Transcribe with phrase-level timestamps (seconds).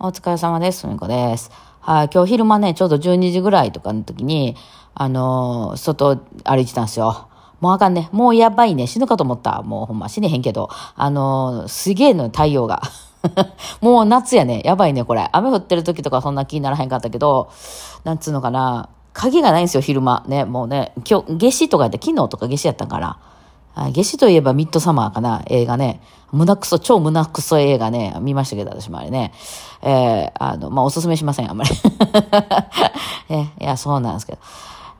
[0.00, 0.82] お疲れ様です。
[0.82, 1.50] すみこです。
[1.80, 4.54] はい、今日昼間ね、ちょうど12時ぐらいとかの時に、
[4.94, 7.26] あのー外歩いてたんですよ。
[7.58, 8.08] もうあかんね。
[8.12, 8.86] もうやばいね。
[8.86, 9.62] 死ぬかと思った。
[9.62, 10.68] もうほんま死ねへんけど。
[10.94, 12.80] あのーすげえの太陽が。
[13.82, 14.62] もう夏やね。
[14.64, 15.28] やばいね、これ。
[15.32, 17.50] 雨降ってる時とかそんな気にならへんかったけど、
[18.04, 18.90] なんつうのかな。
[19.14, 20.22] 影がないんですよ、昼間。
[20.28, 23.18] ね、もうね、今日、夏至とかやって、昨日とか夏至やったんかな。
[23.86, 26.00] 夏至といえばミッドサマーかな、映画ね。
[26.32, 29.32] 胸クソ、超胸クソ映画ね、見ましたけど、私もあれね。
[29.82, 31.70] えー、あの、まあ、おすすめしません、あんまり。
[33.30, 34.38] えいや、そうなんですけど。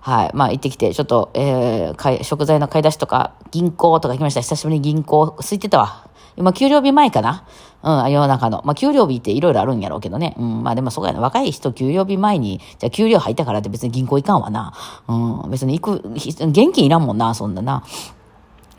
[0.00, 0.30] はい。
[0.32, 4.40] まあ、行ってきて、ちょっと、えー、食材の買い出しとか、銀行とか行きました。
[4.40, 6.08] 久しぶりに銀行、空いてたわ。
[6.36, 7.44] 今、給料日前かな
[7.82, 8.62] うん、世の中の。
[8.64, 10.34] まあ、給料日っていろいろあるんやろうけどね。
[10.38, 11.20] うん、まあでもそうやな。
[11.20, 14.72] 若い人、給料日前に、じゃ給料入ったからって別に銀行行かんわな。
[15.08, 17.84] うん、別に行く、現金いらんもんな、そんなな。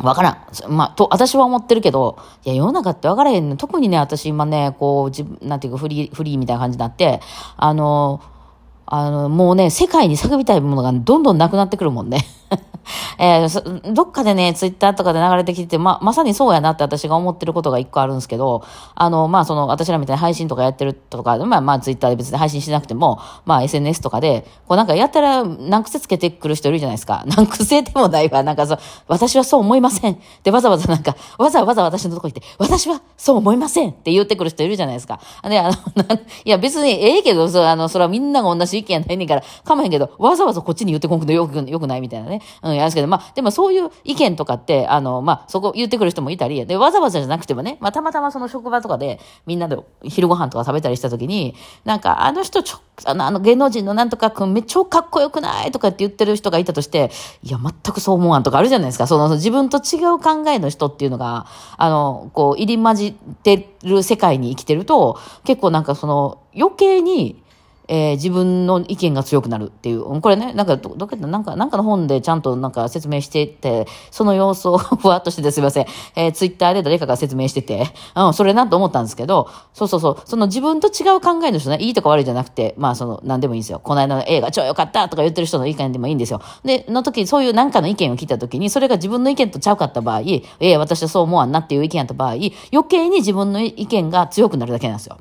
[0.02, 0.71] わからん。
[0.71, 3.57] まあ、と、私は思ってるけど、いや、世の中ってわからへんね。
[3.57, 7.21] 特にね、私今ね、こう、自分、なんていうか、フリー、フリーみたいな感じになって、
[7.57, 8.21] あの、
[8.85, 12.26] あの、もうね、世界に叫びたいものがどんどんなくなってくるもんね。
[13.20, 18.63] えーどっかでね、ツイッターとかで流れてきてて、ま、まさにそうやなって私が思ってることが一個あるんですけど、
[18.95, 27.23] あの、まあ、その、私らみたいな配信とかやってるとか、まあ、まあ、ツイッターで別に配信しなくても、まあ、SNS とかで、こうなんかやったら難癖つけてくる人いるじゃないですか。
[27.27, 28.43] 難癖でもないわ。
[28.43, 30.20] なんかそう、私はそう思いません。
[30.43, 35.20] で、わざわざなんか、わざわざ私のとこ行って、私はそう思いませんって言ってくる人いるじゃないですか。
[35.43, 35.71] で、あの、
[36.45, 42.41] いや、別にええけど、そう、あの、それはみんなが同じ意見やないねんから、かまへんけど、わざわざこっちに言ってこんくのよく、よくないみたいなね。
[42.63, 57.12] うん、やるんですけど、まあ、でもそういう意見とかって、あの、まあ、そこ言ってくる人もいたり、で、わざわざじゃなくてもね、まあ、たまたまその職場とかで、みんなで昼ご飯とか食べたりした時に、なんか、あの人ちょ、あの、あの芸能人のなんとかくんめっちゃかっこよくないとかって言ってる人がいたとして、
[57.43, 59.07] いや、全くそう思わんとかあるじゃないですか。
[59.07, 67.41] その、自分と違う考えの人っていうのが、あの、こう、入り混じってる世界に生きてると、結構なんかその、余計に、
[67.90, 70.22] えー自分の意見が強くなるっていう。
[70.22, 75.86] これね、なんか、ど、どっか、なんか、なんかの本でちゃんとなんか説明してて、その様子を ふわっとしててすいません。
[76.16, 83.80] えーツイッターで誰かが説明してて、うん、それなと思ったんですけど、そうそうそう、その自分と違う考えの人ね、いいとか悪いじゃなくて、まあその、なんでもいいんですよ。
[83.84, 86.41] この間の映画超良かったとか言ってる人の意見でもいいんですよ。
[86.64, 92.34] で、の時、そういうなんかの意見を聞いた時に、それが自分の意見とちゃうかった場合、ええ私はそう思わんなっていう意見やった場合、
[92.72, 95.18] 余計に自分の意見が強くなるだけなんですよ。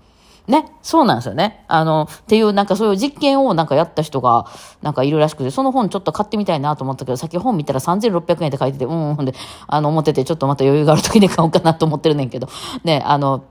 [0.48, 0.66] ね。
[0.82, 1.64] そうなんですよね。
[1.69, 4.47] あの、っていう、なんかそういう実験をなんかやった人が、
[4.82, 9.34] なんかいるらしくて、その本ちょっと買ってみたいなと思ったけど、さっき本見たら3600円って書いてて、うん、うんで、
[9.66, 12.48] あの、思ってて、ちょっとまた余裕がある時に買おうかなと思ってるねんけど、
[12.82, 13.44] ね、あの、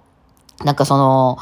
[0.64, 1.38] なんかその、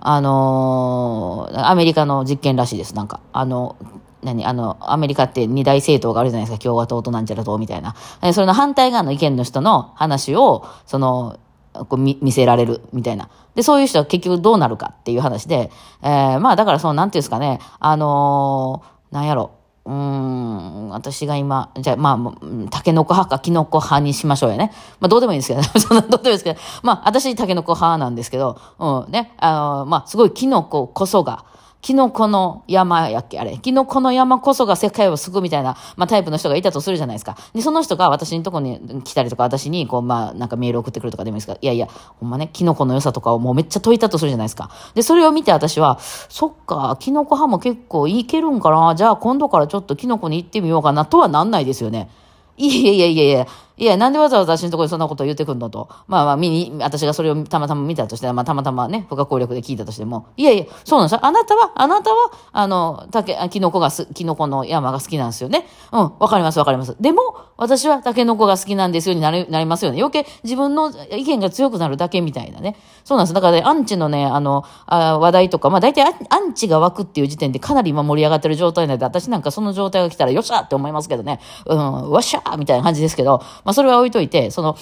[0.00, 2.94] あのアメリカの実験らしいです。
[2.94, 3.76] なんか、あの、
[4.22, 6.62] 何あの、アメリカって二大政党があるじゃないですか。
[6.62, 7.94] 共和党となんちゃら党みたいな。
[8.32, 11.38] それの反対側の意見の人の話を、その、
[11.72, 13.28] こう見見せられるみたいな。
[13.58, 19.50] で、そういう人は結局どうなるかっていう話で、えーまあだからその、なんていうんですかね、あのーなんやろ、
[19.84, 24.70] うん、私が今、じゃあまあ、タケノコ派かキノコ派にしましょうよね。
[25.00, 31.44] まあ どうでもいいんですけど、そんなどうでもいいですけど、まあ私タケノコ派なんですけど、うん、ね、あのまあすごいキノコこそが、
[31.80, 33.56] キノコの山やっけあれ。
[33.58, 37.36] キノコの山こそが世界を救うみたいな、まあタイプの人がいたとするじゃないですか。
[37.54, 41.56] で、その人が私のとこに来たりとか、私にこう、まあなんかメール送ってくるとかでもいいですか。
[41.60, 44.70] いやいや、ほんまね、キノコの良さとかをもうめっちゃ解いたとするじゃないですか。
[44.94, 48.94] で、それを見て私は、そっか、キノコ派も結構いけるんかな。
[48.96, 52.10] じゃあ今度からちょっとキノコに行ってみようかなとはなんないですよね。
[52.56, 53.46] いやいやいやいや、
[53.78, 55.88] いや、なんでわざわざ私のところにそんなことを言ってくんのと。
[56.08, 61.20] まあまあ、見に、私がそれをたまたま見たとして、まあたまたまね、不可抗力で聞いたとしても、いやいや、そうなんですよ。
[61.22, 65.66] あなたは、あなたは、あの、竹、あキノコがす、キノコの山が好きなんですよね。
[65.92, 66.96] うん、わかりますわかります。
[67.00, 67.22] でも、
[67.56, 70.00] 私はタケノコが好きなんですよになり、なりますよね。
[70.00, 72.76] 余計自分の意見が強くなるだけみたいなね。
[73.04, 73.34] そうなんです。
[73.34, 81.40] だからね、アンチのね、あの、あ話題とか、まあ大体アンチが湧くっていう時点でかなり今盛り上がってる状態なんで、私なんかその状態が来たらよっしゃって思いますけどね。
[81.66, 84.78] うん、わっしゃーみたいな感じですけど、まあそれは置いといて、その、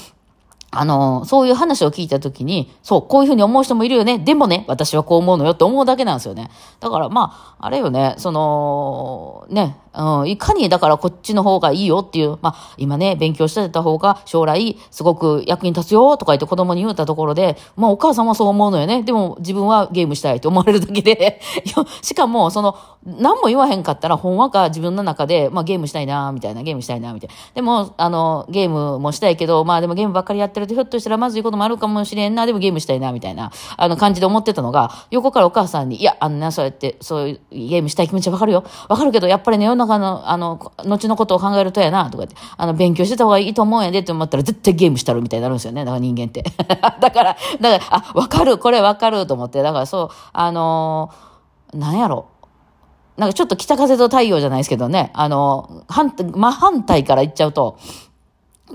[0.70, 4.20] あの、そういう話を聞いたときに、そう、こういうふうに思う人もいるよね。
[4.20, 6.50] でもね、私はこう思うのよって思うだけなんですよね。
[6.78, 19.02] だからまあ、あれよね、その、ね、うん、いかにだからこっちの方がいいよっていう、まあ、今ね、勉強してた方が将来すごく役に立つよとか言って子供に言ったところで、まあお母さんはそう思うのよね。
[19.02, 21.40] でも自分はゲームしたいと思われるだけで、
[22.02, 22.76] しかもその、
[23.06, 27.34] 何も言わへんかったら、ほんわか自分の中で、まあゲームしたいな、みたいな、ゲームしたいな、みたいな。
[27.54, 38.64] でも、あの、ゲームもしたいけど、まあでもゲームばっかりやってると、ひょっとしたらまずいこともあるかもしれんな、でもゲームしたいな、みたいな、あの感じで思ってたのが、横からお母さんに、いや、あのな、そうやって、そういうゲームしたい気持ちはわかるよ。
[38.88, 45.84] わかるけど、やっぱりね、世のの中の、あの、後のことを考えるとやな、とかって、あの、勉強してた方がいいと思うんやでって思ったら絶対ゲームしたるみたいになるんですよね。
[45.84, 46.42] だから人間って。
[46.68, 49.62] だから、だから、あ、わかる、これわかると思って。
[49.62, 52.26] だからそう、あのー、なんやろ。
[53.16, 57.78] なんかちょっと北風と太陽じゃないですけどね、あの、反、真反対から言っちゃうと、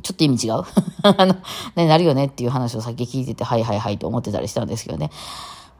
[0.01, 0.63] ちょっと意味違う
[1.03, 1.35] あの、
[1.75, 5.11] ね、なるよねっていう話をさっき聞いてて、はいはいはいと思ってたりしたんですけどね。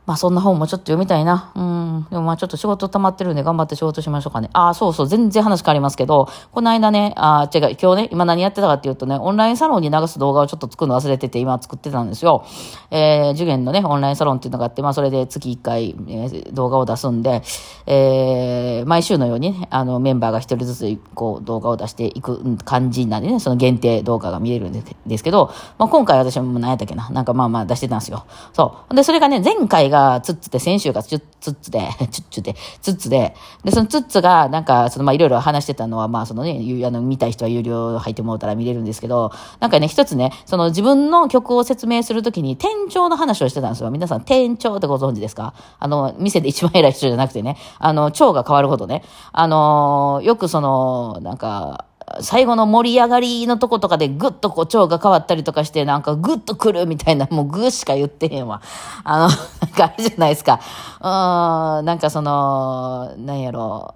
[0.06, 1.52] まあそんな本もちょっと読みたいな。
[1.56, 2.08] うん。
[2.10, 4.50] でもまあちょっと仕事溜まってるんで頑張って仕事しましょうかね。
[4.54, 5.08] ああ、そうそう。
[5.08, 12.46] 全然話変わりますけど、この間ね、ああ、違う、今日ね、今何やってたかっていうとね、オンラインサロンに流す動画をちょっと作るの忘れてて、今作ってたんですよ。
[12.90, 17.44] えー、受験のね、オンラインサロンっていうのがあって、まあそれで月1回、えー、動画を出すんで、
[17.86, 28.26] えー、毎週のようにね、あの、メンバーが一人ずつ、こう、動画を出していく感じなんでね、その限定動画が見れるんですけど、まあ今回私も何やったっけな、なんかまあまあ出してたんですよ。
[28.54, 28.96] そう。
[28.96, 31.22] で、それがね、前回がつっつって先週がツッ
[31.62, 43.92] ツで、ツッツ で、ツッツで、で、そのツッツが、なんか、その、ま、いろいろ話してたのは、まあ、そのね、あの、見たい人は有料入ってもらったら見れるんですけど、なんかね、一つね、その自分の曲を説明するときに、店長の話をしてたんですよ。
[43.92, 45.54] 皆さん、店長ってご存知ですか？
[45.80, 49.04] あの、店で一番偉い人じゃなくてね、あの、蝶が変わるほどね、
[49.34, 51.86] あの、よくその、なんか、
[52.22, 58.62] 最後の盛り上がりのとことかでぐっとこう腸が変わったりとかして、なんかぐっと来るみたいな、もうぐしか言ってへんわ。
[59.04, 59.34] あの、な
[59.68, 60.60] んかあれじゃないですか。
[61.00, 63.96] うん、なんかその、なんやろ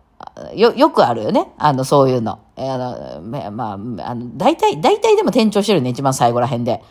[0.53, 1.47] よ、よくあるよね。
[1.57, 2.39] あの、そういうの。
[2.57, 3.77] あの、まあ、あ
[4.15, 6.83] の、大体、大体でも転調してるね、一番最後ら辺で。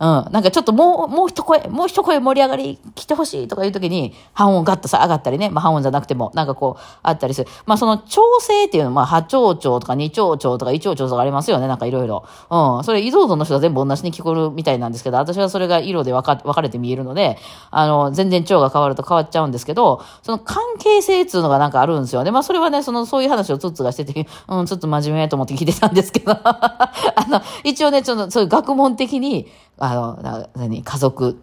[0.00, 0.32] うん。
[0.32, 5.50] なんかちょっともう、もう一声、もう一声盛り上がり来てほしいとかいう時に、半音ガッとさ、上がったりね。
[5.50, 7.48] まあ半音じゃなくても、なんかこう、あったりする。
[7.66, 11.68] まあその調整っていうのは、まあ波長長とか二長長とか一長長とかありますよね。
[11.68, 12.24] なんかいろいろ。
[12.50, 12.84] うん。
[12.84, 17.36] それ、移動度の人は全部同じに聞こえるみたいなんですけど、私はそれが色で分か、分かれて見えるので、
[17.70, 22.30] あの、全然腸が変わると変わっちゃうんですけど、その関係性っていうのがなんかあるんですよね。
[22.30, 26.92] まあそれはね、その、そういう話をツッツがしてて、 うん、ちょっと真面目と思って聞いてたんですけど、 あ
[27.28, 29.46] の、一応ね、ちょっと、そういう学問的に、
[29.80, 31.42] あの、何、家族、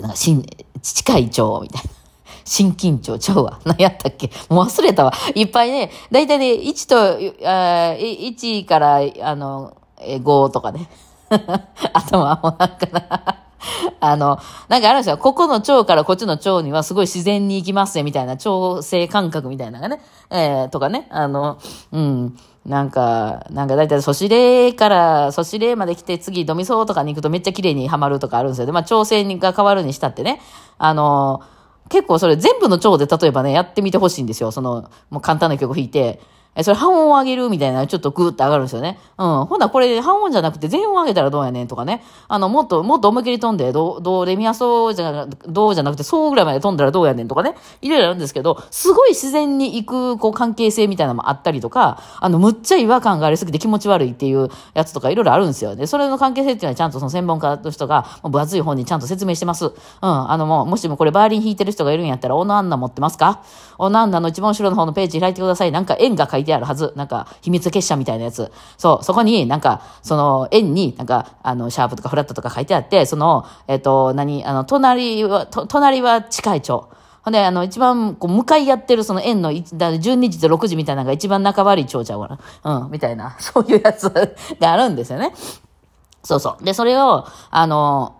[0.00, 1.90] なんか、近い腸みたいな。
[2.44, 3.60] 心緊張ちゃうわ。
[3.66, 4.30] 何やったっけ？
[4.48, 5.12] もう忘れたわ。
[5.34, 10.88] いっぱいね、だいたいね、1と、あ1から、あの、5とかね。
[11.92, 13.42] 頭もなんかな。
[14.00, 15.18] あの、なんかあるんですよ。
[15.18, 20.00] ここの腸からこっちの腸にはすごい自然に行きますね、みたいな調整感覚みたいなのがね。
[20.30, 21.08] えー、とかね。
[21.10, 21.58] あの、
[21.92, 22.36] うん。
[22.66, 28.66] なんか、なんかだいたいソシレから、ソシレまで来て次ドミソとかに行くとめっちゃ綺麗にはまるとかあるんですよ。
[28.66, 30.40] で、まあ調整が変わるにしたってね。
[30.76, 31.42] あの、
[31.88, 34.50] 結構それ全部の腸で例えばね、やってみてほしいんですよ。
[34.50, 36.20] その、もう簡単な曲弾いて。
[36.56, 38.98] え、それ半音上げるみたいな、ちょっとグーって上がるんですよね。
[39.18, 39.44] うん。
[39.44, 42.02] ほなこれ半音じゃなくて全音上げたらどうやねんとかね。
[42.28, 47.54] あの、もっと、もっと思いっきり飛んで、どう、ど、レミアソじゃ、どうじゃなくて、そうぐらいまで飛んだらどうやねんとかね。
[47.82, 49.86] いろいろあるんですけど、すごい自然に行
[50.16, 55.76] く、こう、関係性みたいなのもあったりとか、あの、むっちゃ違和感がありすぎて気持ち悪いっていうやつとかいろいろあるんですよ。
[55.76, 59.66] で、それの関係性っていうのはちゃんとその専門家の人が、分厚い本にちゃんと説明してます。
[59.66, 59.72] うん。
[60.02, 63.42] あの、もう、もしもこれバーリン弾いてる人がいるんやったら、オノアンナ持ってますか？
[63.78, 65.72] オノアンナの一番後ろの方のページ開いてください。
[65.72, 66.92] なんか円が書いてあるはず。
[66.96, 68.50] なんか、秘密結社みたいなやつ。
[68.76, 76.88] そう、そこになんか、その、円になんか、あの、シャープとかフラットとか書いてあって、その、えっ、と、何、あの、隣は、隣は近い町。
[77.26, 82.82] ほんで、あの、一番、こう、向かい合ってるその円の、だ12時と6時みたいなのが一番仲悪い町ちゃうかな。
[82.84, 84.08] うん、みたいな、 そういうやつ
[84.60, 85.32] があるんですよね。
[86.22, 86.64] そうそう。
[86.64, 88.14] で、それを、あの、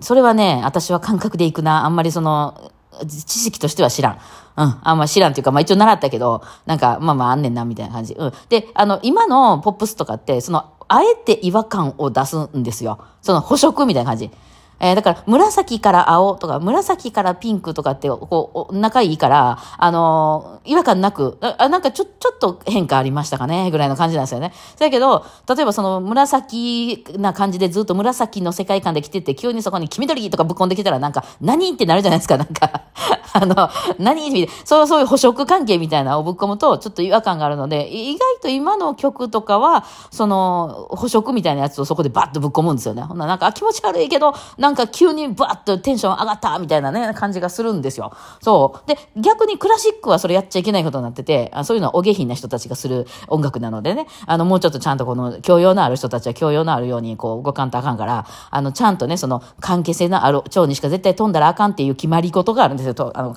[0.00, 1.84] それはね、私は感覚でいくな。
[1.84, 2.72] あんまりその、
[3.06, 4.18] 知識としては知らん。
[4.56, 4.78] うん。
[4.82, 8.14] あんま知らんっていうか、まあ一応習ったけど、なんか、まあまああんねんな、みたいな感じ。
[8.14, 8.32] うん。
[8.48, 12.98] で、あの、今のポップスとかって、その、あえて違和感を出すんですよ。
[13.20, 14.30] その補色みたいな感じ。
[14.78, 24.52] えー、だから、紫から青とか、紫からピンクとかって、こう、仲いいから、あのー、違和感なく、あ、なんかちょ、ちょっと変化ありましたかねぐらいの感じなんですよね。
[24.78, 32.82] だけど、例えばその紫な感じでずっと紫の世界観で来てて、急にそこに黄緑とかぶっ込んできたら、なんか、何ってなるじゃないですか、なんか。
[33.34, 33.68] あの、
[33.98, 43.02] 何みたい、そう、そういう捕食関係みたいなのをぶっ込むと、ちょっと違和感があるので、意外と今の曲とかは、その、捕食みたいなやつをそこでバッとぶっ込むんですよね。
[43.02, 48.12] ほんななんか、気持ち悪いけど、なんか急にバッとテンション上がったみたいなね、感じがするんですよ。
[48.40, 48.88] そう。
[48.88, 63.12] で、逆にクラシックはそれやっちゃいけないことになってて、あそういうのはお下品な人たちがする音楽なのでね、あの、もうちょっとちゃんとこの教養のある人たちは教養のあるようにこう動かんとあかんから、あの、ちゃんとね、その関係性のある蝶にしか絶対飛んだらあかんっていう決まり事があるんですよ。
[63.18, 63.32] あの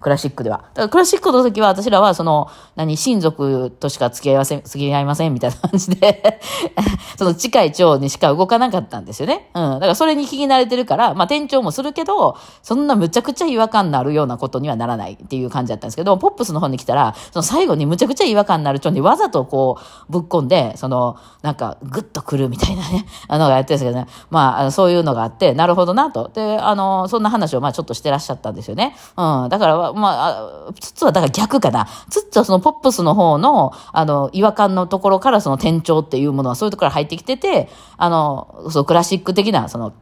[0.00, 0.58] クラシックでは。
[0.58, 6.40] だからクラシックの時は私らはその、何、親族としか付き合いません、付き合いませんみたいな感じで
[7.16, 9.50] その近い蝶にしか動かなかったんですよね。
[9.54, 9.62] うん。
[9.74, 19.78] だからそれに聞き慣れてるから、まあ店長もするけど、そんなむちゃくちゃ違和感のあるようなことにはならないっていう感じだったんですけど、ポップスの方に来たら、その最後にむちゃくちゃ違和感のある蝶にわざとこ
[20.08, 24.06] う、ぶっ込んで、その、なんか、ぐっとくるみたいなね、 あのがやってるんですけどね。
[24.30, 26.30] まあ、そういうのがあって、なるほどなと。
[26.32, 28.96] で、あの、そんな話をまあちょっとしてらっしゃったんですよね。
[29.16, 29.48] うん。
[29.48, 31.86] だから、からまあ、ツッツはだから逆かな。
[32.10, 39.92] ツッツはそのポップスの方の、あの、違和感のところからその転調っていうものはそういうところから入ってきてて、あの、そう、クラシック的な、その、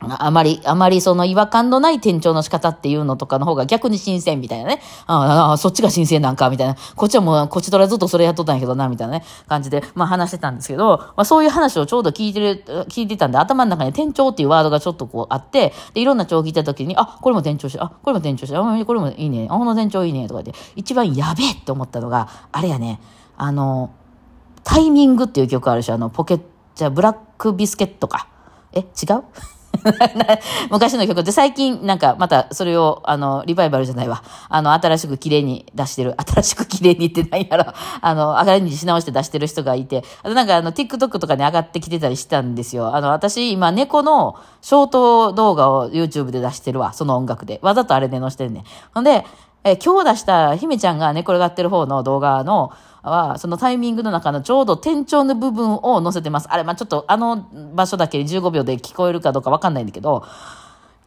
[0.00, 4.80] あまり、あまりその違和感のない転調の仕方っていうのとかの方が逆に新鮮みたいなね。
[5.06, 6.76] ああ、そっちが新鮮なんか、みたいな。
[6.94, 23.00] こっちはもう、こっちとらずっとそれやっとったんやけどな、みたいなね、感じで、まあ話してたんですけど、まあそういう話をちょうど聞いてる、聞いてたんで、頭の中に転調っていうワードがちょっとこうあって、で、いろんな調を聞いた時に、あ、これも転調して、あ、これも転調して、あ、これもいいね、あ、この転調いいね、とか言って、一番やべえって思ったのが、あれやね、
[23.36, 23.90] あの、
[24.62, 26.38] タイミングっていう曲あるし、あの、ポケ、
[26.76, 28.28] じゃ、ブラックビスケットか。
[28.72, 28.82] え、違
[29.14, 29.24] う？
[30.70, 34.22] 昔の曲で最近なんかまたそれをあのリバイバルじゃないわ。
[34.48, 36.14] あの新しく綺麗に出してる。
[36.20, 37.72] 新しく綺麗にって何やろ。
[38.00, 40.04] あの、アレンジし直して出してる人がいて。
[40.22, 42.94] あとなんかあの TikTok とかに上がってきてたりしたんですよ。
[42.94, 46.92] あの私今猫のショート動画を YouTube で出してるわ。
[46.92, 47.60] その音楽で。
[47.62, 48.64] わざとあれで載してるね。
[48.94, 49.24] ほんで、
[49.64, 52.72] え今日出した姫ちゃんが寝転がってる方の動画の
[53.02, 56.48] は、そのタイミングの中のちょうど天頂の部分を載せてます。
[56.50, 60.24] あれ、まあ、ちょっとあの場所だけ15秒で聞こえるかどうかわかんないんだけど、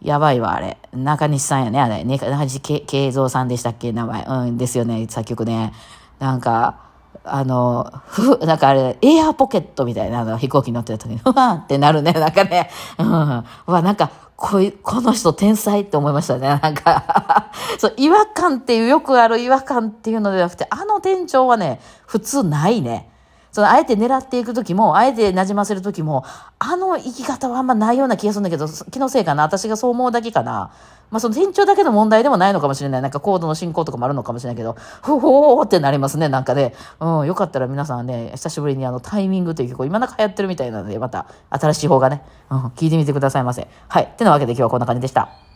[0.01, 0.77] やばいわ、あれ。
[0.93, 2.03] 中西さんやね、あれ。
[2.03, 4.25] ね、中西慶三さんでしたっけ名前。
[4.25, 5.73] うん、ですよね、作曲ね。
[6.19, 6.91] なんか、
[7.23, 12.69] あの、ふ、なんかあれ、エアーポケットみたいなの飛行機乗ってた時に、ふ わーってなるね、なんかね。
[12.97, 13.45] うん。
[13.67, 14.09] わ、なんか、
[14.43, 16.47] こい、この人天才って思いましたね。
[16.63, 23.10] なんかそう、違和感っていう、よくある違和感っていうのではなくて、あの店長はね、普通ないね。
[23.51, 26.23] その、あえて狙っていくときも、あえて馴染ませるときも、
[26.59, 30.71] あの生き方はあんまないような気がするんだけど、気のせいかな私がそう思うだけかな
[31.11, 33.01] まあその店長だけの問題でもないのかもしれない。
[33.01, 36.73] なんかコードの進行とかもあるのかもしれないけど、ほほーってなりますね、なんかね。
[37.01, 43.67] うん、よかったら皆さんね、久しぶりにあのタイミングという曲、今なんか流行ってるみたいなので、また新しい方がね、うん、聞いてみてくださいませ。
[43.89, 44.03] はい。
[44.05, 45.50] ってなわけで今日はこんな感じでした。